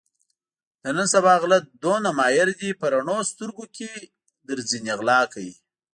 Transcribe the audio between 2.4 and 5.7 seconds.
دي په رڼو سترګو کې درځنې غلا کوي.